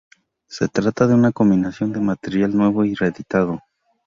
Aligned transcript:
Se 0.47 0.67
trata 0.67 1.05
de 1.05 1.13
una 1.13 1.31
combinación 1.31 1.91
de 1.93 1.99
material 1.99 2.57
nuevo 2.57 2.83
y 2.83 2.95
reeditado. 2.95 3.59